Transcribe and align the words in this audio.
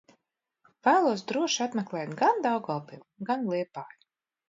Vēlos 0.87 1.23
droši 1.33 1.61
apmeklēt 1.67 2.17
gan 2.25 2.43
Daugavpili, 2.49 3.09
gan 3.31 3.49
Liepāju. 3.55 4.07